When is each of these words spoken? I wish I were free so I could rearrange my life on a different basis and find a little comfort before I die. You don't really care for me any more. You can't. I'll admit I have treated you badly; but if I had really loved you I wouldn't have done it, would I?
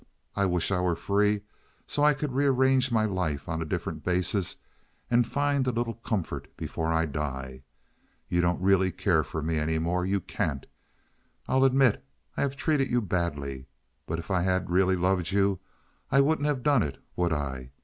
I 0.35 0.47
wish 0.47 0.71
I 0.71 0.79
were 0.81 0.95
free 0.95 1.41
so 1.85 2.01
I 2.01 2.15
could 2.15 2.33
rearrange 2.33 2.91
my 2.91 3.05
life 3.05 3.47
on 3.47 3.61
a 3.61 3.65
different 3.65 4.03
basis 4.03 4.55
and 5.11 5.27
find 5.27 5.67
a 5.67 5.71
little 5.71 5.93
comfort 5.93 6.47
before 6.57 6.91
I 6.91 7.05
die. 7.05 7.61
You 8.27 8.41
don't 8.41 8.59
really 8.59 8.91
care 8.91 9.23
for 9.23 9.43
me 9.43 9.59
any 9.59 9.77
more. 9.77 10.03
You 10.03 10.19
can't. 10.19 10.65
I'll 11.47 11.63
admit 11.65 12.03
I 12.35 12.41
have 12.41 12.55
treated 12.55 12.89
you 12.89 12.99
badly; 12.99 13.67
but 14.07 14.17
if 14.17 14.31
I 14.31 14.41
had 14.41 14.71
really 14.71 14.95
loved 14.95 15.31
you 15.31 15.59
I 16.11 16.19
wouldn't 16.19 16.47
have 16.47 16.63
done 16.63 16.81
it, 16.81 16.97
would 17.15 17.31
I? 17.31 17.69